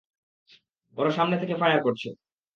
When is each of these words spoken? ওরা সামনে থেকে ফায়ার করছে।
ওরা 0.97 1.11
সামনে 1.11 1.35
থেকে 1.37 1.55
ফায়ার 1.55 1.79
করছে। 1.83 2.09